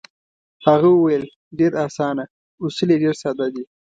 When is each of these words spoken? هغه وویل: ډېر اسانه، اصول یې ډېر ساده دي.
هغه 0.65 0.87
وویل: 0.91 1.23
ډېر 1.59 1.71
اسانه، 1.85 2.23
اصول 2.63 2.89
یې 2.91 2.97
ډېر 3.03 3.13
ساده 3.23 3.47
دي. 3.53 3.63